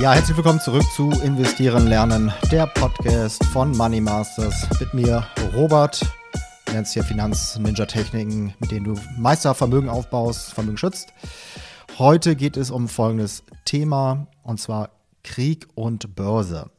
Ja, 0.00 0.12
herzlich 0.12 0.36
willkommen 0.36 0.60
zurück 0.60 0.84
zu 0.94 1.10
Investieren 1.10 1.88
lernen, 1.88 2.32
der 2.52 2.68
Podcast 2.68 3.44
von 3.46 3.72
Money 3.72 4.00
Masters 4.00 4.68
mit 4.78 4.94
mir, 4.94 5.26
Robert. 5.56 6.00
Du 6.66 6.72
lernst 6.72 6.94
hier 6.94 7.02
Finanz-Ninja-Techniken, 7.02 8.54
mit 8.60 8.70
denen 8.70 8.84
du 8.84 8.94
Meistervermögen 9.16 9.90
aufbaust, 9.90 10.54
Vermögen 10.54 10.78
schützt. 10.78 11.12
Heute 11.98 12.36
geht 12.36 12.56
es 12.56 12.70
um 12.70 12.86
folgendes 12.86 13.42
Thema 13.64 14.28
und 14.44 14.60
zwar 14.60 14.90
Krieg 15.24 15.66
und 15.74 16.14
Börse. 16.14 16.70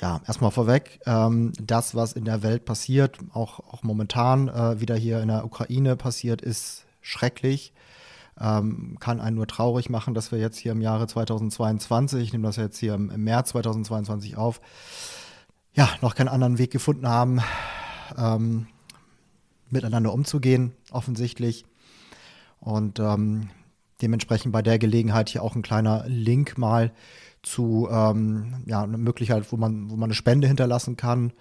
Ja, 0.00 0.20
erstmal 0.28 0.52
vorweg, 0.52 1.00
ähm, 1.06 1.52
das, 1.60 1.96
was 1.96 2.12
in 2.12 2.24
der 2.24 2.44
Welt 2.44 2.66
passiert, 2.66 3.18
auch, 3.32 3.58
auch 3.58 3.82
momentan 3.82 4.46
äh, 4.46 4.80
wieder 4.80 4.94
hier 4.94 5.20
in 5.22 5.26
der 5.26 5.44
Ukraine 5.44 5.96
passiert, 5.96 6.40
ist 6.40 6.84
schrecklich 7.00 7.72
ähm, 8.40 8.96
kann 9.00 9.20
einen 9.20 9.36
nur 9.36 9.46
traurig 9.46 9.90
machen, 9.90 10.14
dass 10.14 10.32
wir 10.32 10.38
jetzt 10.38 10.58
hier 10.58 10.72
im 10.72 10.80
Jahre 10.80 11.06
2022, 11.06 12.22
ich 12.22 12.32
nehme 12.32 12.46
das 12.46 12.56
jetzt 12.56 12.78
hier 12.78 12.94
im, 12.94 13.08
März 13.22 13.50
2022 13.50 14.36
auf, 14.36 14.60
ja, 15.74 15.88
noch 16.00 16.14
keinen 16.14 16.28
anderen 16.28 16.58
Weg 16.58 16.70
gefunden 16.70 17.06
haben, 17.06 17.40
ähm, 18.16 18.66
miteinander 19.68 20.12
umzugehen, 20.12 20.72
offensichtlich. 20.90 21.64
Und 22.60 22.98
ähm, 22.98 23.50
dementsprechend 24.02 24.52
bei 24.52 24.62
der 24.62 24.78
Gelegenheit 24.78 25.28
hier 25.28 25.42
auch 25.42 25.54
ein 25.54 25.62
kleiner 25.62 26.04
Link 26.08 26.58
mal 26.58 26.92
zu 27.42 27.88
ähm, 27.90 28.62
ja, 28.66 28.82
einer 28.82 28.98
Möglichkeit, 28.98 29.50
wo 29.52 29.56
man, 29.56 29.90
wo 29.90 29.96
man 29.96 30.08
eine 30.08 30.14
Spende 30.14 30.48
hinterlassen 30.48 30.96
kann. 30.96 31.32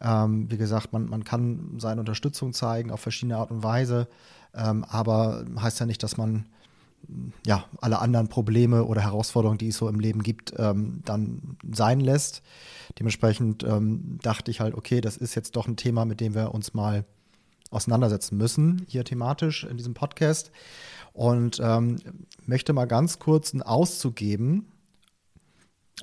Ähm, 0.00 0.50
wie 0.50 0.56
gesagt, 0.56 0.92
man, 0.92 1.08
man 1.08 1.24
kann 1.24 1.76
seine 1.78 2.00
Unterstützung 2.00 2.52
zeigen 2.52 2.90
auf 2.90 3.00
verschiedene 3.00 3.36
Art 3.36 3.50
und 3.50 3.62
Weise. 3.62 4.08
Ähm, 4.54 4.84
aber 4.84 5.44
heißt 5.60 5.80
ja 5.80 5.86
nicht, 5.86 6.02
dass 6.02 6.16
man 6.16 6.46
ja, 7.46 7.64
alle 7.80 7.98
anderen 7.98 8.28
Probleme 8.28 8.84
oder 8.84 9.02
Herausforderungen, 9.02 9.58
die 9.58 9.68
es 9.68 9.76
so 9.76 9.88
im 9.88 10.00
Leben 10.00 10.22
gibt, 10.22 10.54
ähm, 10.56 11.02
dann 11.04 11.56
sein 11.70 12.00
lässt. 12.00 12.42
Dementsprechend 12.98 13.62
ähm, 13.64 14.18
dachte 14.22 14.50
ich 14.50 14.60
halt, 14.60 14.74
okay, 14.74 15.00
das 15.00 15.16
ist 15.16 15.34
jetzt 15.34 15.56
doch 15.56 15.66
ein 15.66 15.76
Thema, 15.76 16.04
mit 16.04 16.20
dem 16.20 16.34
wir 16.34 16.54
uns 16.54 16.74
mal 16.74 17.04
auseinandersetzen 17.70 18.36
müssen, 18.36 18.86
hier 18.88 19.04
thematisch 19.04 19.64
in 19.64 19.76
diesem 19.76 19.94
Podcast. 19.94 20.50
Und 21.12 21.60
ähm, 21.62 21.98
möchte 22.46 22.72
mal 22.72 22.86
ganz 22.86 23.18
kurz 23.18 23.52
einen 23.52 23.62
Auszug 23.62 24.16
geben 24.16 24.66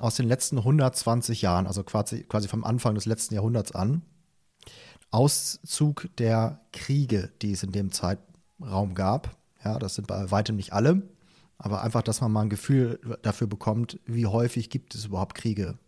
aus 0.00 0.16
den 0.16 0.26
letzten 0.26 0.58
120 0.58 1.42
Jahren, 1.42 1.66
also 1.66 1.84
quasi, 1.84 2.24
quasi 2.24 2.48
vom 2.48 2.64
Anfang 2.64 2.94
des 2.94 3.06
letzten 3.06 3.34
Jahrhunderts 3.34 3.72
an. 3.72 4.02
Auszug 5.10 6.08
der 6.16 6.60
Kriege, 6.72 7.30
die 7.42 7.52
es 7.52 7.62
in 7.62 7.72
dem 7.72 7.92
Zeitpunkt 7.92 8.32
Raum 8.70 8.94
gab. 8.94 9.36
Ja, 9.64 9.78
das 9.78 9.94
sind 9.94 10.06
bei 10.06 10.30
weitem 10.30 10.56
nicht 10.56 10.72
alle, 10.72 11.02
aber 11.58 11.82
einfach, 11.82 12.02
dass 12.02 12.20
man 12.20 12.32
mal 12.32 12.42
ein 12.42 12.50
Gefühl 12.50 13.00
dafür 13.22 13.46
bekommt, 13.46 13.98
wie 14.06 14.26
häufig 14.26 14.70
gibt 14.70 14.94
es 14.94 15.06
überhaupt 15.06 15.34
Kriege. 15.34 15.78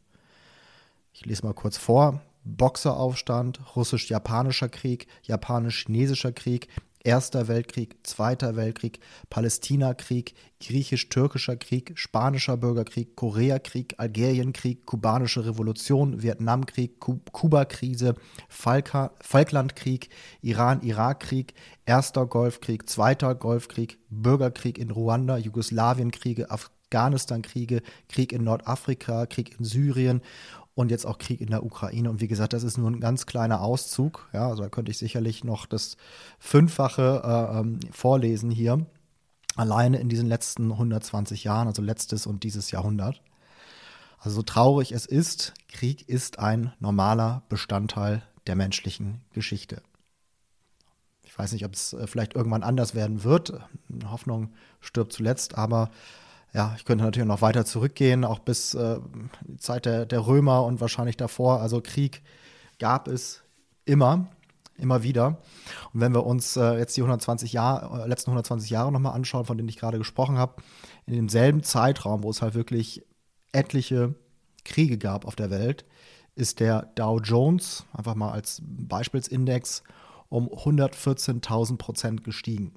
Ich 1.13 1.25
lese 1.25 1.45
mal 1.45 1.55
kurz 1.55 1.77
vor. 1.77 2.21
Boxeraufstand, 2.45 3.75
russisch-japanischer 3.75 4.69
Krieg, 4.69 5.07
japanisch-chinesischer 5.23 6.33
Krieg, 6.33 6.69
Erster 7.07 7.49
Weltkrieg, 7.49 7.97
Zweiter 8.03 8.57
Weltkrieg, 8.57 8.99
Palästinakrieg, 9.29 10.33
Griechisch-Türkischer 10.59 11.57
Krieg, 11.57 11.93
Spanischer 11.97 12.57
Bürgerkrieg, 12.57 13.15
Koreakrieg, 13.15 13.95
Algerienkrieg, 13.99 14.87
Kubanische 14.87 15.45
Revolution, 15.45 16.23
Vietnamkrieg, 16.23 16.99
Kuba-Krise, 17.01 18.15
Falklandkrieg, 18.49 20.09
Iran-Irak-Krieg, 20.41 21.53
Erster 21.85 22.25
Golfkrieg, 22.25 22.89
Zweiter 22.89 23.35
Golfkrieg, 23.35 23.99
Bürgerkrieg 24.09 24.79
in 24.79 24.91
Ruanda, 24.91 25.37
Jugoslawienkriege, 25.37 26.51
Afghanistan-Kriege, 26.51 27.83
Krieg 28.09 28.33
in 28.33 28.45
Nordafrika, 28.45 29.27
Krieg 29.27 29.59
in 29.59 29.67
Syrien 29.67 30.23
und 30.75 30.91
jetzt 30.91 31.07
auch 31.07 31.19
Krieg 31.19 31.41
in 31.41 31.51
der 31.51 31.65
Ukraine. 31.65 32.11
Und 32.11 32.21
wie 32.21 32.29
gesagt, 32.29 32.53
das 32.53 32.65
ist 32.65 32.79
nur 32.79 32.91
ein 32.91 33.01
ganz 33.01 33.27
kleiner 33.27 33.61
Auszug. 33.61 34.29
Ja, 34.33 34.49
also 34.49 34.63
da 34.63 34.69
könnte 34.69 34.91
ich 34.91 34.99
sicherlich 34.99 35.45
noch 35.45 35.67
das 35.67 35.97
Fünffache 36.39 37.23
äh, 37.25 37.61
ähm, 37.61 37.81
vorlesen 37.93 38.51
hier. 38.51 38.85
Alleine 39.57 40.01
in 40.01 40.09
diesen 40.09 40.27
letzten 40.27 40.73
120 40.73 41.45
Jahren, 41.45 41.69
also 41.69 41.81
letztes 41.81 42.27
und 42.27 42.43
dieses 42.43 42.73
Jahrhundert. 42.73 43.23
Also 44.19 44.37
so 44.37 44.43
traurig 44.43 44.91
es 44.91 45.07
ist, 45.07 45.55
Krieg 45.69 46.09
ist 46.09 46.41
ein 46.41 46.73
normaler 46.81 47.43
Bestandteil 47.49 48.23
der 48.47 48.57
menschlichen 48.57 49.21
Geschichte. 49.33 49.81
Ich 51.23 51.39
weiß 51.39 51.53
nicht, 51.53 51.65
ob 51.65 51.75
es 51.75 51.93
äh, 51.93 52.07
vielleicht 52.09 52.35
irgendwann 52.35 52.65
anders 52.65 52.95
werden 52.95 53.23
wird. 53.23 53.53
Hoffnung 54.07 54.53
stirbt 54.81 55.13
zuletzt, 55.13 55.57
aber 55.57 55.91
ja, 56.55 56.73
ich 56.77 56.85
könnte 56.85 57.05
natürlich 57.05 57.27
noch 57.27 57.43
weiter 57.43 57.65
zurückgehen, 57.65 58.25
auch 58.25 58.39
bis 58.39 58.75
äh, 58.75 59.01
die 59.43 59.57
Zeit 59.57 59.87
der, 59.87 60.07
der 60.07 60.27
Römer 60.27 60.65
und 60.65 60.81
wahrscheinlich 60.81 61.17
davor. 61.17 61.61
Also 61.61 61.81
Krieg 61.81 62.23
gab 62.79 63.09
es 63.09 63.43
immer, 63.85 64.29
immer 64.77 65.03
wieder. 65.03 65.41
Und 65.93 66.01
wenn 66.01 66.15
wir 66.15 66.25
uns 66.25 66.57
äh, 66.57 66.79
jetzt 66.79 66.97
die 66.97 67.01
120 67.01 67.53
Jahr, 67.53 68.05
äh, 68.05 68.09
letzten 68.09 68.31
120 68.31 68.71
Jahre 68.71 68.93
nochmal 68.93 69.15
anschauen, 69.15 69.47
von 69.47 69.57
denen 69.57 69.69
ich 69.69 69.79
gerade 69.79 69.99
gesprochen 69.99 70.39
habe, 70.39 70.63
in 71.07 71.15
demselben 71.15 71.65
Zeitraum, 71.65 72.23
wo 72.23 72.31
es 72.31 72.41
halt 72.41 72.55
wirklich 72.55 73.05
etliche 73.51 74.15
Kriege 74.65 74.97
gab 74.97 75.27
auf 75.27 75.35
der 75.35 75.51
Welt, 75.51 75.85
ist 76.37 76.61
der 76.61 76.83
Dow 76.95 77.19
Jones, 77.19 77.85
einfach 77.93 78.15
mal 78.15 78.31
als 78.31 78.63
Beispielsindex, 78.65 79.83
um 80.29 80.49
114.000 80.49 81.79
Prozent 81.79 82.23
gestiegen 82.23 82.75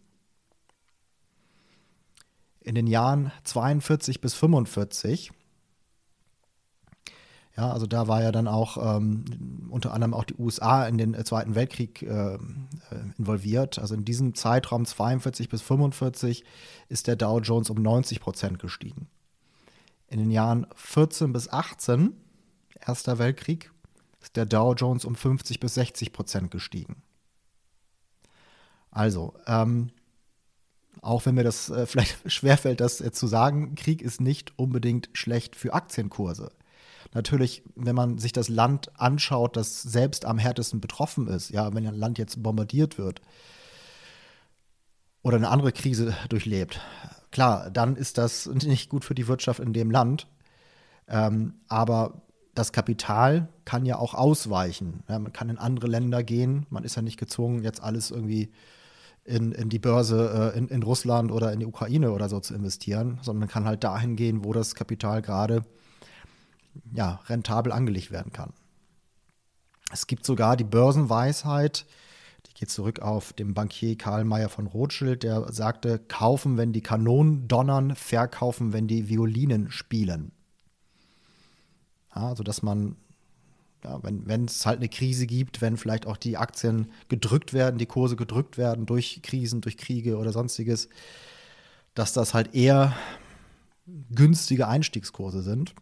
in 2.68 2.76
den 2.76 2.86
Jahren 2.86 3.32
42 3.46 4.20
bis 4.20 4.34
45. 4.34 5.32
Ja, 7.56 7.72
also 7.72 7.88
da 7.88 8.08
war 8.08 8.22
ja 8.22 8.32
dann 8.34 8.48
auch 8.48 8.98
ähm, 8.98 9.70
unter 9.72 9.94
anderem 9.94 10.14
auch 10.14 10.26
die 10.26 10.36
USA 10.36 10.86
in 10.86 10.98
den 10.98 11.14
äh, 11.14 11.24
Zweiten 11.24 11.56
Weltkrieg 11.56 12.04
äh, 12.04 12.36
äh, 12.36 12.38
involviert. 13.18 13.80
Also 13.80 13.96
in 13.96 14.04
diesem 14.04 14.36
Zeitraum 14.36 14.86
42 14.86 15.48
bis 15.48 15.62
45 15.62 16.44
ist 16.90 17.08
der 17.08 17.16
Dow 17.16 17.40
Jones 17.40 17.70
um 17.70 17.82
90 17.82 18.20
Prozent 18.20 18.60
gestiegen. 18.60 19.08
In 20.08 20.20
den 20.20 20.30
Jahren 20.30 20.68
14 20.76 21.32
bis 21.32 21.50
18, 21.50 22.14
Erster 22.86 23.18
Weltkrieg, 23.18 23.72
ist 24.22 24.36
der 24.36 24.46
Dow 24.46 24.74
Jones 24.74 25.06
um 25.06 25.16
50 25.16 25.60
bis 25.62 25.74
60 25.76 26.12
Prozent 26.12 26.52
gestiegen. 26.52 27.02
Also, 28.92 29.34
ähm, 29.48 29.92
auch 31.02 31.26
wenn 31.26 31.36
mir 31.36 31.44
das 31.44 31.70
äh, 31.70 31.86
vielleicht 31.88 32.32
schwerfällt, 32.32 32.80
das 32.82 33.02
äh, 33.02 33.12
zu 33.12 33.28
sagen, 33.28 33.76
Krieg 33.76 34.02
ist 34.02 34.22
nicht 34.22 34.58
unbedingt 34.58 35.10
schlecht 35.14 35.56
für 35.56 35.74
Aktienkurse. 35.74 36.52
Natürlich, 37.14 37.64
wenn 37.76 37.96
man 37.96 38.18
sich 38.18 38.34
das 38.34 38.50
Land 38.50 38.92
anschaut, 39.00 39.56
das 39.56 39.82
selbst 39.82 40.26
am 40.26 40.38
härtesten 40.38 40.82
betroffen 40.82 41.28
ist, 41.28 41.50
ja, 41.50 41.74
wenn 41.74 41.88
ein 41.88 41.96
Land 41.96 42.18
jetzt 42.18 42.44
bombardiert 42.44 42.98
wird 42.98 43.22
oder 45.22 45.38
eine 45.38 45.50
andere 45.50 45.72
Krise 45.72 46.16
durchlebt, 46.30 46.82
klar, 47.32 47.70
dann 47.72 47.96
ist 47.96 48.18
das 48.18 48.46
nicht 48.66 48.90
gut 48.90 49.06
für 49.06 49.16
die 49.16 49.28
Wirtschaft 49.28 49.60
in 49.60 49.74
dem 49.74 49.92
Land. 49.92 50.28
Ähm, 51.08 51.56
aber 51.70 52.22
das 52.54 52.72
Kapital 52.72 53.48
kann 53.66 53.86
ja 53.86 53.98
auch 53.98 54.14
ausweichen. 54.14 55.04
Ja, 55.08 55.20
man 55.20 55.32
kann 55.32 55.50
in 55.50 55.58
andere 55.58 55.88
Länder 55.88 56.24
gehen. 56.24 56.66
Man 56.70 56.84
ist 56.84 56.96
ja 56.96 57.02
nicht 57.02 57.18
gezwungen, 57.18 57.64
jetzt 57.64 57.82
alles 57.82 58.12
irgendwie 58.12 58.52
in, 59.28 59.52
in 59.52 59.70
die 59.70 59.80
Börse 59.80 60.54
äh, 60.56 60.58
in, 60.58 60.70
in 60.70 60.84
Russland 60.84 61.32
oder 61.32 61.52
in 61.52 61.60
die 61.60 61.66
Ukraine 61.66 62.12
oder 62.12 62.30
so 62.30 62.40
zu 62.40 62.56
investieren, 62.56 63.20
sondern 63.22 63.50
kann 63.50 63.66
halt 63.66 63.84
dahin 63.84 64.16
gehen, 64.16 64.44
wo 64.44 64.54
das 64.54 64.74
Kapital 64.74 65.22
gerade 65.22 65.64
ja, 66.94 67.20
rentabel 67.28 67.72
angelegt 67.72 68.12
werden 68.12 68.32
kann. 68.32 68.54
Es 69.92 70.08
gibt 70.08 70.26
sogar 70.26 70.56
die 70.56 70.64
Börsenweisheit, 70.64 71.86
die 72.48 72.54
geht 72.54 72.70
zurück 72.70 73.02
auf 73.02 73.34
den 73.34 73.54
Bankier 73.54 73.98
Karl 73.98 74.24
Mayer 74.24 74.50
von 74.50 74.68
Rothschild, 74.68 75.24
der 75.24 75.52
sagte, 75.52 76.00
kaufen, 76.00 76.58
wenn 76.58 76.72
die 76.72 76.82
Kanonen 76.82 77.48
donnern, 77.48 77.96
verkaufen, 77.96 78.74
wenn 78.74 78.88
die 78.88 79.10
Violinen 79.10 79.72
spielen. 79.72 80.32
Ja, 82.16 82.30
also 82.30 82.44
dass 82.44 82.64
man, 82.64 82.96
ja, 83.84 84.00
wenn 84.02 84.46
es 84.46 84.66
halt 84.66 84.78
eine 84.78 84.90
Krise 84.90 85.28
gibt, 85.28 85.62
wenn 85.62 85.78
vielleicht 85.78 86.08
auch 86.08 86.18
die 86.18 86.38
Aktien 86.38 86.92
gedrückt 87.10 87.54
werden, 87.54 87.78
die 87.78 87.86
Kurse 87.86 88.16
gedrückt 88.16 88.58
werden 88.58 88.86
durch 88.86 89.22
Krisen, 89.24 89.62
durch 89.62 89.78
Kriege 89.78 90.18
oder 90.18 90.32
sonstiges, 90.32 90.90
dass 91.94 92.14
das 92.14 92.34
halt 92.34 92.54
eher 92.54 92.96
günstige 94.12 94.68
Einstiegskurse 94.68 95.42
sind. 95.42 95.74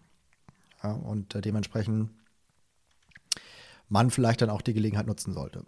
Ja, 0.84 0.92
und 0.92 1.36
äh, 1.36 1.42
dementsprechend 1.42 2.12
man 3.90 4.12
vielleicht 4.12 4.42
dann 4.42 4.50
auch 4.50 4.62
die 4.62 4.74
Gelegenheit 4.74 5.08
nutzen 5.08 5.34
sollte. 5.34 5.66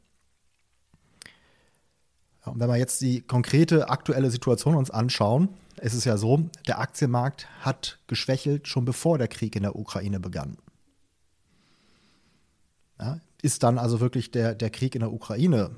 Ja, 2.46 2.52
und 2.52 2.60
wenn 2.60 2.70
wir 2.70 2.78
jetzt 2.78 3.02
die 3.02 3.22
konkrete 3.22 3.90
aktuelle 3.90 4.30
Situation 4.30 4.76
uns 4.76 4.92
anschauen, 4.92 5.50
ist 5.82 5.94
es 5.94 6.06
ja 6.06 6.18
so, 6.18 6.50
der 6.68 6.80
Aktienmarkt 6.80 7.48
hat 7.62 8.00
geschwächelt 8.08 8.68
schon 8.68 8.86
bevor 8.86 9.18
der 9.18 9.28
Krieg 9.28 9.56
in 9.56 9.64
der 9.64 9.76
Ukraine 9.76 10.20
begann. 10.20 10.58
Ja, 13.00 13.20
ist 13.42 13.64
dann 13.64 13.78
also 13.78 14.00
wirklich 14.00 14.32
der, 14.32 14.56
der 14.56 14.70
Krieg 14.70 14.96
in 14.96 15.02
der 15.02 15.14
Ukraine 15.14 15.72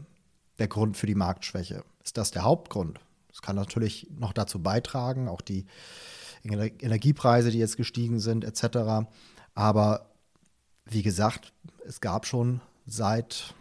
der 0.57 0.68
Grund 0.68 0.98
für 0.98 1.07
die 1.07 1.16
Marktschwäche? 1.16 1.83
Ist 2.04 2.18
das 2.18 2.31
der 2.31 2.44
Hauptgrund? 2.44 3.00
Das 3.30 3.42
kann 3.42 3.56
natürlich 3.56 4.07
noch 4.18 4.33
dazu 4.33 4.62
beitragen, 4.62 5.27
auch 5.27 5.42
die 5.42 5.66
Energiepreise, 6.44 7.51
die 7.51 7.60
jetzt 7.60 7.77
gestiegen 7.77 8.19
sind, 8.19 8.44
etc. 8.44 9.07
Aber 9.56 10.10
wie 10.86 11.04
gesagt, 11.04 11.54
es 11.86 12.01
gab 12.01 12.25
schon 12.25 12.62
seit, 12.88 13.54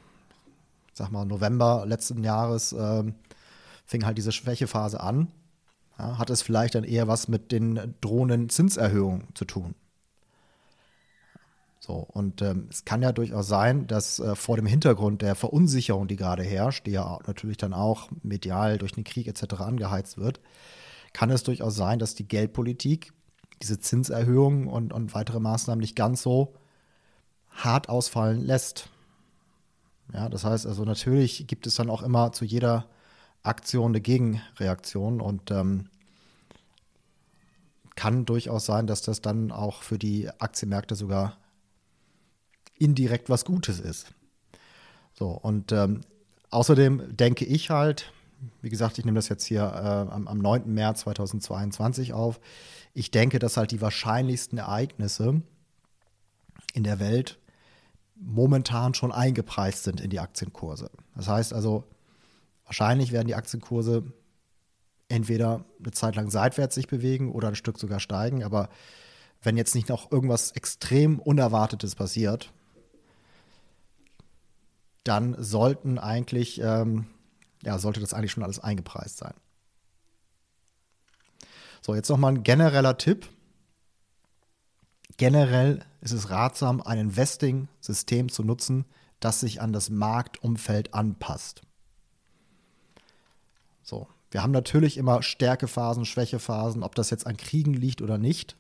sag 0.95 1.11
mal, 1.11 1.25
November 1.25 1.85
letzten 1.87 2.25
Jahres, 2.25 2.73
äh, 2.73 3.05
fing 3.85 4.05
halt 4.05 4.19
diese 4.19 4.33
Schwächephase 4.33 5.01
an. 5.01 5.29
Ja, 5.99 6.19
hat 6.19 6.31
es 6.31 6.43
vielleicht 6.43 6.75
dann 6.75 6.85
eher 6.85 7.09
was 7.09 7.29
mit 7.29 7.51
den 7.51 7.95
drohenden 8.01 8.49
Zinserhöhungen 8.49 9.29
zu 9.35 9.45
tun? 9.45 9.75
So, 11.89 12.07
und 12.07 12.43
ähm, 12.43 12.67
es 12.69 12.85
kann 12.85 13.01
ja 13.01 13.13
durchaus 13.13 13.49
sein, 13.49 13.87
dass 13.87 14.19
äh, 14.19 14.37
vor 14.37 14.57
dem 14.57 14.67
Hintergrund 14.67 15.23
der 15.23 15.35
Verunsicherung, 15.35 16.07
die 16.07 16.17
gerade 16.17 16.43
herrscht, 16.43 16.87
die 16.87 16.91
ja 16.91 17.19
natürlich 17.27 17.57
dann 17.57 17.73
auch 17.73 18.11
medial 18.23 18.77
durch 18.77 18.93
den 18.93 19.05
Krieg 19.05 19.27
etc. 19.27 19.55
angeheizt 19.61 20.19
wird, 20.19 20.39
kann 21.15 21.31
es 21.31 21.45
durchaus 21.45 21.77
sein, 21.77 21.99
dass 21.99 22.15
die 22.15 22.29
Geldpolitik 22.29 23.15
diese 23.63 23.81
Zinserhöhungen 23.81 24.69
und, 24.69 24.93
und 24.93 25.15
weitere 25.15 25.41
Maßnahmen 25.41 25.81
nicht 25.81 25.97
ganz 25.97 26.21
so 26.21 26.53
hart 27.49 27.89
ausfallen 27.89 28.43
lässt. 28.43 28.91
Ja, 30.13 30.29
das 30.29 30.45
heißt 30.45 30.67
also, 30.67 30.85
natürlich 30.85 31.47
gibt 31.47 31.67
es 31.67 31.77
dann 31.77 31.89
auch 31.89 32.03
immer 32.03 32.33
zu 32.33 32.45
jeder 32.45 32.85
Aktion 33.43 33.93
eine 33.93 34.03
Gegenreaktion 34.03 35.23
und 35.23 35.51
ähm, 35.51 35.89
kann 37.97 38.27
durchaus 38.27 38.67
sein, 38.67 38.87
dass 38.87 39.01
das 39.01 39.23
dann 39.23 39.51
auch 39.53 39.81
für 39.81 39.99
die 39.99 40.29
Aktienmärkte 40.39 40.95
sogar 40.95 41.39
indirekt 42.79 43.29
was 43.29 43.45
Gutes 43.45 43.81
ist. 43.81 44.13
So, 45.15 45.31
und 45.31 45.73
ähm, 45.73 46.03
außerdem 46.51 47.17
denke 47.17 47.45
ich 47.45 47.71
halt, 47.71 48.13
wie 48.63 48.69
gesagt, 48.69 48.99
ich 48.99 49.05
nehme 49.05 49.17
das 49.17 49.29
jetzt 49.29 49.45
hier 49.45 49.63
äh, 49.63 50.13
am, 50.13 50.29
am 50.29 50.39
9. 50.39 50.73
März 50.73 51.01
2022 51.01 52.13
auf. 52.13 52.41
Ich 52.95 53.11
denke, 53.11 53.39
dass 53.39 53.57
halt 53.57 53.73
die 53.73 53.81
wahrscheinlichsten 53.81 54.59
Ereignisse 54.59 55.43
in 56.75 56.85
der 56.85 57.01
Welt 57.01 57.39
momentan 58.15 58.95
schon 58.95 59.13
eingepreist 59.13 59.85
sind 59.85 60.01
in 60.01 60.11
die 60.11 60.21
Aktienkurse. 60.21 60.91
Das 61.15 61.29
heißt 61.29 61.53
also, 61.53 61.85
wahrscheinlich 62.65 63.13
werden 63.13 63.29
die 63.29 63.35
Aktienkurse 63.35 64.05
entweder 65.09 65.65
eine 65.81 65.93
Zeit 65.93 66.17
lang 66.17 66.31
seitwärts 66.31 66.75
sich 66.75 66.87
bewegen 66.87 67.33
oder 67.33 67.49
ein 67.49 67.55
Stück 67.55 67.79
sogar 67.79 68.01
steigen. 68.01 68.45
Aber 68.45 68.69
wenn 69.43 69.57
jetzt 69.57 69.75
nicht 69.75 69.89
noch 69.89 70.11
irgendwas 70.11 70.51
extrem 70.53 71.19
Unerwartetes 71.19 71.95
passiert, 71.95 72.53
dann 75.09 75.43
sollten 75.43 75.99
eigentlich 75.99 76.61
ähm, 76.61 77.07
ja, 77.63 77.79
sollte 77.79 78.01
das 78.01 78.15
eigentlich 78.15 78.33
schon 78.33 78.43
alles 78.43 78.61
eingepreist 78.61 79.19
sein. 79.19 79.35
So, 81.81 81.95
jetzt 81.95 82.09
nochmal 82.09 82.33
ein 82.33 82.43
genereller 82.43 82.99
Tipp. 82.99 83.29
Generell 85.17 85.85
ist 86.01 86.13
es 86.13 86.31
ratsam, 86.31 86.81
ein 86.81 86.99
Investing-System 86.99 88.29
zu 88.29 88.45
nutzen, 88.45 88.85
das 89.21 89.41
sich 89.41 89.61
an 89.61 89.73
das 89.73 89.91
Marktumfeld 89.91 90.95
anpasst. 90.95 91.63
So, 93.83 94.07
wir 94.31 94.43
haben 94.43 94.53
natürlich 94.53 94.97
immer 94.97 95.23
Stärkephasen, 95.23 96.05
Schwächephasen, 96.05 96.83
ob 96.83 96.95
das 96.95 97.11
jetzt 97.11 97.27
an 97.27 97.37
Kriegen 97.37 97.75
liegt 97.75 98.03
oder 98.03 98.19
nicht. 98.19 98.57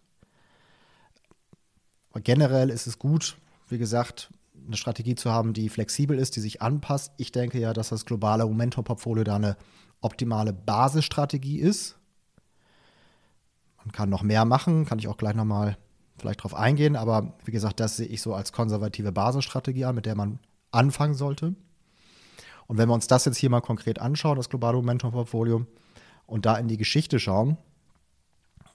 Aber 2.10 2.20
generell 2.20 2.70
ist 2.70 2.86
es 2.86 2.98
gut, 2.98 3.36
wie 3.68 3.78
gesagt, 3.78 4.30
eine 4.66 4.76
Strategie 4.76 5.14
zu 5.14 5.30
haben, 5.30 5.52
die 5.52 5.68
flexibel 5.68 6.18
ist, 6.18 6.36
die 6.36 6.40
sich 6.40 6.62
anpasst. 6.62 7.12
Ich 7.16 7.32
denke 7.32 7.58
ja, 7.58 7.72
dass 7.72 7.88
das 7.90 8.04
globale 8.04 8.44
Momentum-Portfolio 8.44 9.24
da 9.24 9.36
eine 9.36 9.56
optimale 10.00 10.52
Basisstrategie 10.52 11.58
ist. 11.58 11.96
Man 13.78 13.92
kann 13.92 14.08
noch 14.10 14.22
mehr 14.22 14.44
machen, 14.44 14.84
kann 14.84 14.98
ich 14.98 15.08
auch 15.08 15.16
gleich 15.16 15.34
nochmal 15.34 15.76
vielleicht 16.18 16.42
drauf 16.42 16.54
eingehen, 16.54 16.96
aber 16.96 17.34
wie 17.44 17.52
gesagt, 17.52 17.80
das 17.80 17.96
sehe 17.96 18.06
ich 18.06 18.22
so 18.22 18.34
als 18.34 18.52
konservative 18.52 19.12
Basisstrategie 19.12 19.84
an, 19.84 19.94
mit 19.94 20.06
der 20.06 20.16
man 20.16 20.40
anfangen 20.72 21.14
sollte. 21.14 21.54
Und 22.66 22.76
wenn 22.76 22.88
wir 22.88 22.94
uns 22.94 23.06
das 23.06 23.24
jetzt 23.24 23.38
hier 23.38 23.50
mal 23.50 23.60
konkret 23.60 23.98
anschauen, 23.98 24.36
das 24.36 24.50
globale 24.50 24.76
Momentum-Portfolio, 24.76 25.66
und 26.26 26.44
da 26.44 26.56
in 26.58 26.68
die 26.68 26.76
Geschichte 26.76 27.18
schauen, 27.18 27.56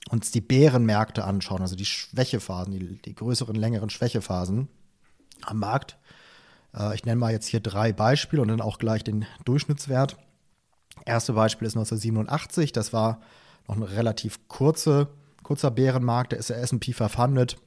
uns 0.10 0.32
die 0.32 0.42
Bärenmärkte 0.42 1.24
anschauen, 1.24 1.62
also 1.62 1.76
die 1.76 1.86
Schwächephasen, 1.86 2.74
die, 2.74 3.02
die 3.02 3.16
größeren, 3.16 3.56
längeren 3.56 3.90
Schwächephasen, 3.90 4.68
am 5.42 5.60
Markt. 5.60 5.98
Äh, 6.76 6.96
ich 6.96 7.06
nenne 7.06 7.20
mal 7.20 7.32
jetzt 7.32 7.48
hier 7.48 7.60
drei 7.60 7.94
Beispiele 7.94 8.42
und 8.42 8.48
dann 8.50 8.62
auch 8.62 8.78
gleich 8.78 9.04
den 9.04 9.26
Durchschnittswert. 9.46 10.18
Erste 11.06 11.34
Beispiel 11.34 11.68
ist 11.68 11.76
1987, 11.76 12.72
das 12.72 12.94
war 12.94 13.20
noch 13.68 13.76
ein 13.76 13.84
relativ 13.84 14.48
kurze, 14.48 15.08
kurzer 15.42 15.72
Bärenmarkt, 15.72 16.34
da 16.34 16.38
ist 16.38 16.50
der 16.50 16.62
S&P 16.62 16.94
500 16.94 17.58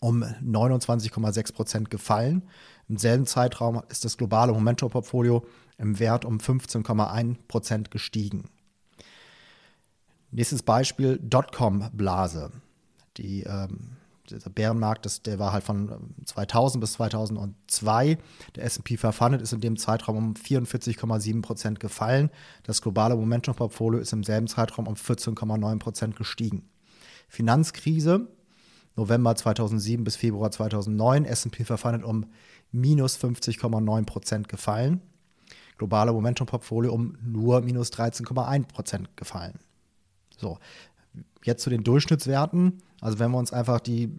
um 0.00 0.22
29,6 0.22 1.52
Prozent 1.52 1.90
gefallen. 1.90 2.42
Im 2.88 2.96
selben 2.96 3.26
Zeitraum 3.26 3.82
ist 3.88 4.04
das 4.04 4.16
globale 4.16 4.52
Momentum-Portfolio 4.52 5.44
im 5.76 5.98
Wert 5.98 6.24
um 6.24 6.38
15,1 6.38 7.36
Prozent 7.48 7.90
gestiegen. 7.90 8.48
Nächstes 10.30 10.62
Beispiel, 10.62 11.18
Dotcom-Blase. 11.22 12.52
Die 13.16 13.42
ähm, 13.42 13.97
dieser 14.30 14.50
Bärenmarkt, 14.50 15.04
das, 15.06 15.22
der 15.22 15.38
war 15.38 15.52
halt 15.52 15.64
von 15.64 16.14
2000 16.24 16.76
ähm, 16.76 16.80
bis 16.80 16.92
2002. 16.94 18.18
Der 18.56 18.64
S&P 18.64 18.96
500 18.96 19.40
ist 19.42 19.52
in 19.52 19.60
dem 19.60 19.76
Zeitraum 19.76 20.16
um 20.16 20.34
44,7 20.34 21.42
Prozent 21.42 21.80
gefallen. 21.80 22.30
Das 22.62 22.82
globale 22.82 23.16
Momentum-Portfolio 23.16 24.00
ist 24.00 24.12
im 24.12 24.24
selben 24.24 24.46
Zeitraum 24.46 24.86
um 24.86 24.94
14,9 24.94 25.78
Prozent 25.78 26.16
gestiegen. 26.16 26.68
Finanzkrise, 27.28 28.28
November 28.96 29.36
2007 29.36 30.04
bis 30.04 30.16
Februar 30.16 30.50
2009, 30.50 31.24
S&P 31.24 31.64
500 31.64 32.02
um 32.02 32.26
minus 32.72 33.16
50,9 33.16 34.04
Prozent 34.04 34.48
gefallen. 34.48 35.00
Globale 35.76 36.12
Momentum-Portfolio 36.12 36.92
um 36.92 37.16
nur 37.24 37.60
minus 37.60 37.92
13,1 37.92 38.66
Prozent 38.66 39.16
gefallen. 39.16 39.60
So, 40.36 40.58
jetzt 41.44 41.62
zu 41.62 41.70
den 41.70 41.84
Durchschnittswerten. 41.84 42.82
Also 43.00 43.18
wenn 43.18 43.30
wir 43.30 43.38
uns 43.38 43.52
einfach 43.52 43.80
die 43.80 44.12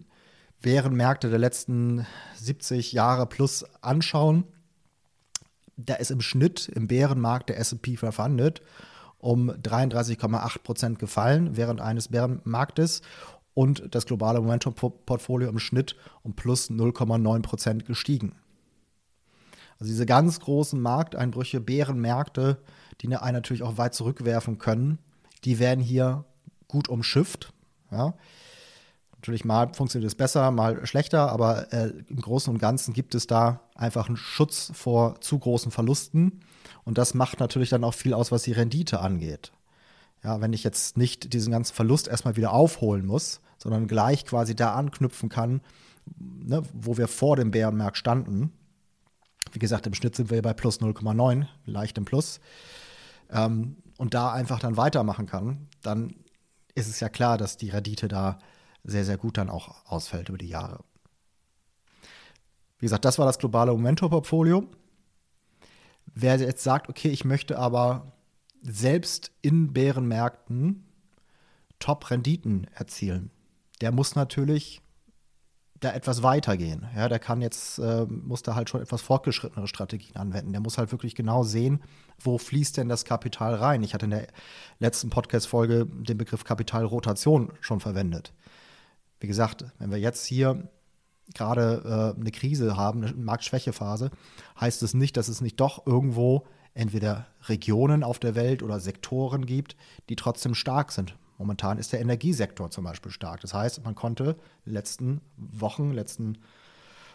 Bärenmärkte 0.62 1.29
der 1.29 1.39
letzten 1.39 2.06
70 2.36 2.91
Jahre 2.91 3.25
plus 3.25 3.65
anschauen, 3.82 4.46
da 5.77 5.96
ist 5.96 6.12
im 6.12 6.22
Schnitt 6.22 6.68
im 6.68 6.88
Bärenmarkt 6.88 7.50
der 7.50 7.60
S&P 7.60 7.96
500 7.96 8.62
um 9.18 9.50
33,8 9.51 10.60
Prozent 10.60 11.00
gefallen 11.00 11.58
während 11.58 11.82
eines 11.82 12.08
Bärenmarktes 12.08 13.01
und 13.53 13.94
das 13.94 14.06
globale 14.06 14.39
Momentum-Portfolio 14.39 15.50
im 15.50 15.60
Schnitt 15.60 15.96
um 16.24 16.36
plus 16.36 16.70
0,9 16.70 17.41
Prozent 17.41 17.86
gestiegen. 17.86 18.36
Also 19.79 19.91
diese 19.91 20.06
ganz 20.06 20.39
großen 20.39 20.79
Markteinbrüche, 20.79 21.60
Bärenmärkte, 21.60 22.62
die 23.01 23.13
einen 23.15 23.36
natürlich 23.36 23.63
auch 23.63 23.77
weit 23.77 23.94
zurückwerfen 23.94 24.58
können, 24.58 25.00
die 25.46 25.60
werden 25.60 25.82
hier 25.82 26.25
gut 26.69 26.88
umschifft. 26.88 27.51
Ja. 27.91 28.13
Natürlich 29.17 29.43
mal 29.43 29.73
funktioniert 29.73 30.09
es 30.09 30.15
besser, 30.15 30.49
mal 30.51 30.85
schlechter, 30.85 31.29
aber 31.29 31.73
äh, 31.73 31.91
im 32.07 32.21
Großen 32.21 32.53
und 32.53 32.59
Ganzen 32.59 32.93
gibt 32.93 33.15
es 33.15 33.27
da 33.27 33.59
einfach 33.75 34.07
einen 34.07 34.15
Schutz 34.15 34.71
vor 34.73 35.19
zu 35.19 35.38
großen 35.38 35.73
Verlusten. 35.73 36.39
Und 36.85 36.97
das 36.97 37.13
macht 37.13 37.41
natürlich 37.41 37.69
dann 37.69 37.83
auch 37.83 37.93
viel 37.93 38.13
aus, 38.13 38.31
was 38.31 38.43
die 38.43 38.53
Rendite 38.53 39.01
angeht. 39.01 39.51
Ja, 40.23 40.39
wenn 40.39 40.53
ich 40.53 40.63
jetzt 40.63 40.97
nicht 40.97 41.33
diesen 41.33 41.51
ganzen 41.51 41.73
Verlust 41.73 42.07
erstmal 42.07 42.38
wieder 42.38 42.53
aufholen 42.53 43.05
muss, 43.05 43.41
sondern 43.57 43.88
gleich 43.88 44.25
quasi 44.25 44.55
da 44.55 44.73
anknüpfen 44.73 45.27
kann, 45.27 45.61
ne, 46.17 46.63
wo 46.73 46.97
wir 46.97 47.09
vor 47.09 47.35
dem 47.35 47.51
Bärenmarkt 47.51 47.97
standen, 47.97 48.53
Wie 49.51 49.59
gesagt, 49.59 49.88
im 49.88 49.95
Schnitt 49.95 50.15
sind 50.15 50.29
wir 50.29 50.41
bei 50.41 50.53
plus 50.53 50.79
0,9, 50.79 51.47
leicht 51.65 51.97
im 51.97 52.05
Plus. 52.05 52.39
Ähm, 53.31 53.77
und 53.97 54.13
da 54.13 54.31
einfach 54.31 54.59
dann 54.59 54.77
weitermachen 54.77 55.25
kann, 55.25 55.67
dann 55.81 56.13
ist 56.79 56.88
es 56.88 57.00
ja 57.00 57.09
klar, 57.09 57.38
dass 57.38 57.57
die 57.57 57.69
Rendite 57.69 58.07
da 58.07 58.39
sehr, 58.83 59.05
sehr 59.05 59.17
gut 59.17 59.38
dann 59.38 59.50
auch 59.50 59.86
ausfällt 59.86 60.29
über 60.29 60.38
die 60.38 60.48
Jahre. 60.48 60.83
Wie 62.79 62.86
gesagt, 62.86 63.05
das 63.05 63.19
war 63.19 63.25
das 63.25 63.39
globale 63.39 63.71
Momento-Portfolio. 63.71 64.67
Wer 66.05 66.38
jetzt 66.38 66.63
sagt, 66.63 66.89
okay, 66.89 67.09
ich 67.09 67.25
möchte 67.25 67.59
aber 67.59 68.13
selbst 68.62 69.31
in 69.41 69.74
Bärenmärkten 69.74 70.86
Top-Renditen 71.79 72.67
erzielen, 72.74 73.31
der 73.81 73.91
muss 73.91 74.15
natürlich 74.15 74.81
da 75.79 75.93
etwas 75.93 76.24
weitergehen. 76.24 76.86
Ja, 76.95 77.07
der 77.07 77.19
kann 77.19 77.41
jetzt, 77.41 77.79
äh, 77.79 78.05
muss 78.05 78.43
da 78.43 78.55
halt 78.55 78.69
schon 78.69 78.81
etwas 78.81 79.01
fortgeschrittenere 79.01 79.67
Strategien 79.67 80.17
anwenden. 80.17 80.51
Der 80.51 80.62
muss 80.62 80.77
halt 80.77 80.91
wirklich 80.91 81.15
genau 81.15 81.43
sehen, 81.43 81.81
wo 82.19 82.38
fließt 82.38 82.77
denn 82.77 82.89
das 82.89 83.05
Kapital 83.05 83.55
rein. 83.55 83.81
Ich 83.83 83.93
hatte 83.93 84.05
in 84.05 84.12
der 84.12 84.27
letzten 84.79 85.09
Podcast-Folge 85.09 85.86
den 85.86 86.17
Begriff 86.17 86.43
Kapitalrotation 86.43 87.53
schon 87.62 87.79
verwendet. 87.79 88.33
Wie 89.19 89.27
gesagt, 89.27 89.65
wenn 89.77 89.91
wir 89.91 90.00
jetzt 90.00 90.25
hier 90.25 90.69
gerade 91.33 92.15
äh, 92.17 92.19
eine 92.19 92.31
Krise 92.31 92.75
haben, 92.75 93.03
eine 93.03 93.13
Marktschwächephase, 93.13 94.12
heißt 94.59 94.83
es 94.83 94.93
nicht, 94.93 95.15
dass 95.15 95.27
es 95.27 95.41
nicht 95.41 95.59
doch 95.59 95.86
irgendwo 95.86 96.45
entweder 96.74 97.27
Regionen 97.48 98.03
auf 98.03 98.19
der 98.19 98.36
Welt 98.36 98.63
oder 98.63 98.79
Sektoren 98.79 99.45
gibt, 99.45 99.75
die 100.09 100.15
trotzdem 100.15 100.55
stark 100.55 100.91
sind. 100.91 101.15
Momentan 101.39 101.77
ist 101.77 101.93
der 101.93 102.01
Energiesektor 102.01 102.69
zum 102.69 102.84
Beispiel 102.84 103.12
stark. 103.12 103.39
Das 103.39 103.53
heißt, 103.53 103.84
man 103.84 103.96
konnte 103.96 104.36
in 104.65 104.72
den 104.72 104.74
letzten 104.74 105.22
Wochen, 105.38 105.93
letzten 105.93 106.38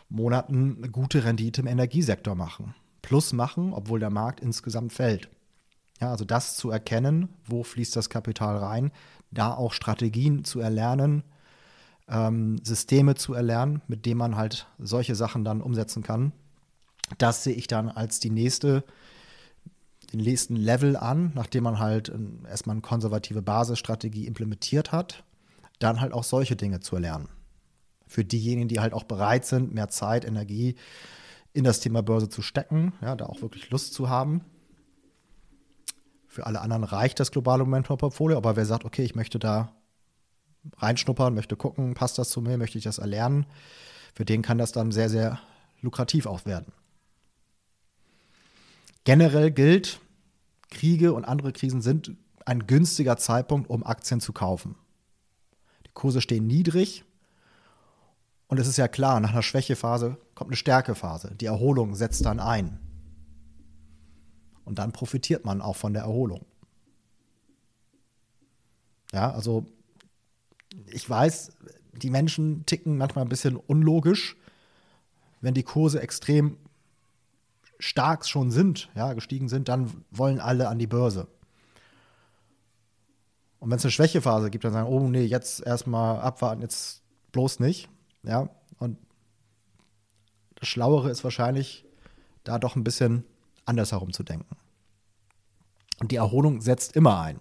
Monaten 0.08 0.78
eine 0.78 0.90
gute 0.90 1.24
Rendite 1.24 1.60
im 1.60 1.66
Energiesektor 1.66 2.34
machen. 2.34 2.74
Plus 3.02 3.34
machen, 3.34 3.74
obwohl 3.74 4.00
der 4.00 4.10
Markt 4.10 4.40
insgesamt 4.40 4.94
fällt. 4.94 5.28
Ja, 6.00 6.10
also 6.10 6.24
das 6.24 6.56
zu 6.56 6.70
erkennen, 6.70 7.28
wo 7.44 7.62
fließt 7.62 7.94
das 7.94 8.08
Kapital 8.08 8.56
rein, 8.56 8.90
da 9.30 9.52
auch 9.52 9.74
Strategien 9.74 10.44
zu 10.44 10.58
erlernen, 10.58 11.22
ähm, 12.08 12.58
Systeme 12.64 13.16
zu 13.16 13.34
erlernen, 13.34 13.82
mit 13.88 14.06
denen 14.06 14.18
man 14.18 14.36
halt 14.36 14.66
solche 14.78 15.14
Sachen 15.14 15.44
dann 15.44 15.60
umsetzen 15.60 16.02
kann. 16.02 16.32
Das 17.18 17.44
sehe 17.44 17.54
ich 17.54 17.66
dann 17.66 17.90
als 17.90 18.20
die 18.20 18.30
nächste, 18.30 18.84
den 20.18 20.24
nächsten 20.24 20.56
Level 20.56 20.96
an, 20.96 21.32
nachdem 21.34 21.64
man 21.64 21.78
halt 21.78 22.08
ähm, 22.08 22.46
erstmal 22.48 22.74
eine 22.74 22.82
konservative 22.82 23.42
Basisstrategie 23.42 24.26
implementiert 24.26 24.92
hat, 24.92 25.24
dann 25.78 26.00
halt 26.00 26.12
auch 26.12 26.24
solche 26.24 26.56
Dinge 26.56 26.80
zu 26.80 26.96
erlernen. 26.96 27.28
Für 28.06 28.24
diejenigen, 28.24 28.68
die 28.68 28.80
halt 28.80 28.92
auch 28.92 29.04
bereit 29.04 29.44
sind, 29.44 29.74
mehr 29.74 29.88
Zeit, 29.88 30.24
Energie 30.24 30.76
in 31.52 31.64
das 31.64 31.80
Thema 31.80 32.02
Börse 32.02 32.28
zu 32.28 32.42
stecken, 32.42 32.92
ja, 33.00 33.14
da 33.16 33.26
auch 33.26 33.42
wirklich 33.42 33.70
Lust 33.70 33.94
zu 33.94 34.08
haben. 34.08 34.42
Für 36.26 36.46
alle 36.46 36.60
anderen 36.60 36.84
reicht 36.84 37.20
das 37.20 37.30
globale 37.30 37.64
Momentum-Portfolio, 37.64 38.36
aber 38.36 38.56
wer 38.56 38.66
sagt, 38.66 38.84
okay, 38.84 39.04
ich 39.04 39.14
möchte 39.14 39.38
da 39.38 39.72
reinschnuppern, 40.78 41.34
möchte 41.34 41.56
gucken, 41.56 41.94
passt 41.94 42.18
das 42.18 42.30
zu 42.30 42.40
mir, 42.40 42.58
möchte 42.58 42.78
ich 42.78 42.84
das 42.84 42.98
erlernen, 42.98 43.46
für 44.14 44.24
den 44.24 44.42
kann 44.42 44.58
das 44.58 44.72
dann 44.72 44.92
sehr, 44.92 45.08
sehr 45.08 45.40
lukrativ 45.80 46.26
auch 46.26 46.44
werden. 46.46 46.72
Generell 49.04 49.50
gilt, 49.50 50.00
Kriege 50.74 51.14
und 51.14 51.24
andere 51.24 51.52
Krisen 51.52 51.80
sind 51.80 52.12
ein 52.44 52.66
günstiger 52.66 53.16
Zeitpunkt, 53.16 53.70
um 53.70 53.84
Aktien 53.84 54.20
zu 54.20 54.34
kaufen. 54.34 54.74
Die 55.86 55.92
Kurse 55.94 56.20
stehen 56.20 56.46
niedrig 56.46 57.04
und 58.48 58.60
es 58.60 58.68
ist 58.68 58.76
ja 58.76 58.88
klar, 58.88 59.20
nach 59.20 59.32
einer 59.32 59.42
Schwächephase 59.42 60.18
kommt 60.34 60.50
eine 60.50 60.56
Stärkephase. 60.56 61.34
Die 61.40 61.46
Erholung 61.46 61.94
setzt 61.94 62.24
dann 62.24 62.40
ein. 62.40 62.78
Und 64.64 64.78
dann 64.78 64.92
profitiert 64.92 65.44
man 65.44 65.60
auch 65.60 65.76
von 65.76 65.92
der 65.92 66.02
Erholung. 66.02 66.44
Ja, 69.12 69.30
also 69.30 69.66
ich 70.86 71.08
weiß, 71.08 71.52
die 71.94 72.10
Menschen 72.10 72.66
ticken 72.66 72.96
manchmal 72.96 73.24
ein 73.24 73.28
bisschen 73.28 73.56
unlogisch, 73.56 74.36
wenn 75.40 75.54
die 75.54 75.62
Kurse 75.62 76.00
extrem 76.00 76.56
stark 77.84 78.24
schon 78.26 78.50
sind, 78.50 78.88
ja, 78.94 79.12
gestiegen 79.12 79.50
sind, 79.50 79.68
dann 79.68 79.92
wollen 80.10 80.40
alle 80.40 80.68
an 80.68 80.78
die 80.78 80.86
Börse. 80.86 81.28
Und 83.60 83.70
wenn 83.70 83.76
es 83.76 83.84
eine 83.84 83.92
Schwächephase 83.92 84.50
gibt, 84.50 84.64
dann 84.64 84.72
sagen, 84.72 84.88
oh 84.88 85.06
nee, 85.08 85.24
jetzt 85.24 85.60
erstmal 85.60 86.20
abwarten, 86.20 86.62
jetzt 86.62 87.02
bloß 87.32 87.60
nicht. 87.60 87.90
Ja, 88.22 88.48
und 88.78 88.96
das 90.54 90.68
Schlauere 90.68 91.10
ist 91.10 91.24
wahrscheinlich, 91.24 91.84
da 92.42 92.58
doch 92.58 92.74
ein 92.74 92.84
bisschen 92.84 93.24
anders 93.66 93.92
herum 93.92 94.14
zu 94.14 94.22
denken. 94.22 94.56
Und 96.00 96.10
die 96.10 96.16
Erholung 96.16 96.62
setzt 96.62 96.96
immer 96.96 97.20
ein. 97.20 97.38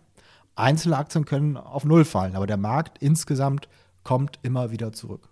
Einzelne 0.56 0.98
Aktien 0.98 1.24
können 1.24 1.56
auf 1.56 1.86
Null 1.86 2.04
fallen, 2.04 2.36
aber 2.36 2.48
der 2.48 2.58
Markt 2.58 2.98
insgesamt 3.02 3.70
kommt 4.04 4.40
immer 4.44 4.72
wieder 4.72 4.92
zurück. 4.92 5.30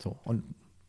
So, 0.00 0.16
und 0.24 0.44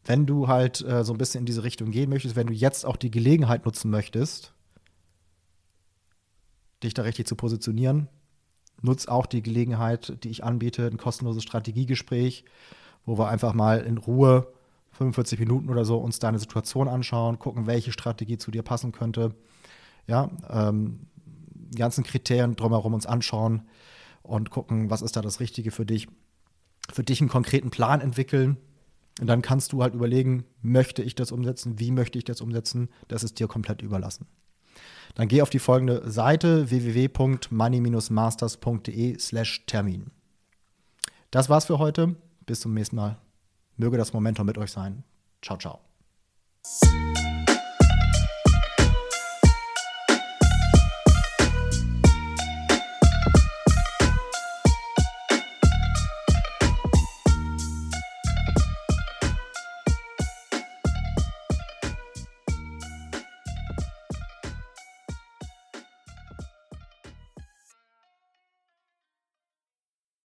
wenn 0.05 0.25
du 0.25 0.47
halt 0.47 0.81
äh, 0.81 1.03
so 1.03 1.13
ein 1.13 1.17
bisschen 1.17 1.39
in 1.39 1.45
diese 1.45 1.63
Richtung 1.63 1.91
gehen 1.91 2.09
möchtest, 2.09 2.35
wenn 2.35 2.47
du 2.47 2.53
jetzt 2.53 2.85
auch 2.85 2.95
die 2.95 3.11
Gelegenheit 3.11 3.65
nutzen 3.65 3.89
möchtest, 3.89 4.53
dich 6.83 6.93
da 6.93 7.01
richtig 7.01 7.27
zu 7.27 7.35
positionieren, 7.35 8.07
nutz 8.81 9.07
auch 9.07 9.25
die 9.25 9.41
Gelegenheit, 9.41 10.23
die 10.23 10.29
ich 10.29 10.43
anbiete, 10.43 10.87
ein 10.87 10.97
kostenloses 10.97 11.43
Strategiegespräch, 11.43 12.45
wo 13.05 13.17
wir 13.17 13.29
einfach 13.29 13.53
mal 13.53 13.81
in 13.81 13.97
Ruhe 13.97 14.47
45 14.91 15.39
Minuten 15.39 15.69
oder 15.69 15.85
so 15.85 15.97
uns 15.97 16.19
deine 16.19 16.39
Situation 16.39 16.87
anschauen, 16.87 17.39
gucken, 17.39 17.67
welche 17.67 17.91
Strategie 17.91 18.37
zu 18.37 18.51
dir 18.51 18.63
passen 18.63 18.91
könnte. 18.91 19.35
Ja, 20.07 20.29
ähm, 20.49 21.07
ganzen 21.75 22.03
Kriterien 22.03 22.55
drumherum 22.55 22.93
uns 22.93 23.05
anschauen 23.05 23.63
und 24.21 24.49
gucken, 24.49 24.89
was 24.89 25.01
ist 25.01 25.15
da 25.15 25.21
das 25.21 25.39
Richtige 25.39 25.71
für 25.71 25.85
dich. 25.85 26.07
Für 26.93 27.03
dich 27.03 27.19
einen 27.19 27.29
konkreten 27.29 27.71
Plan 27.71 27.99
entwickeln. 27.99 28.57
Und 29.21 29.27
dann 29.27 29.41
kannst 29.41 29.71
du 29.71 29.81
halt 29.81 29.93
überlegen, 29.93 30.43
möchte 30.61 31.01
ich 31.01 31.15
das 31.15 31.31
umsetzen, 31.31 31.79
wie 31.79 31.91
möchte 31.91 32.17
ich 32.17 32.25
das 32.25 32.41
umsetzen, 32.41 32.89
das 33.07 33.23
ist 33.23 33.39
dir 33.39 33.47
komplett 33.47 33.81
überlassen. 33.81 34.27
Dann 35.15 35.29
geh 35.29 35.41
auf 35.41 35.49
die 35.49 35.59
folgende 35.59 36.09
Seite 36.09 36.69
www.money-masters.de 36.69 39.17
slash 39.17 39.65
Termin. 39.65 40.11
Das 41.31 41.49
war's 41.49 41.65
für 41.65 41.79
heute. 41.79 42.15
Bis 42.45 42.59
zum 42.59 42.73
nächsten 42.73 42.97
Mal. 42.97 43.17
Möge 43.77 43.97
das 43.97 44.11
Momentum 44.13 44.45
mit 44.45 44.57
euch 44.57 44.71
sein. 44.71 45.03
Ciao, 45.41 45.57
ciao. 45.57 45.79